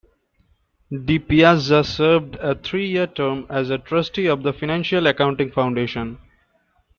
[0.91, 6.17] DiPiazza served a three-year term as a trustee of the Financial Accounting Foundation.